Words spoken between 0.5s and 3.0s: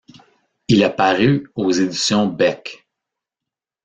Il a paru aux éditions Beck.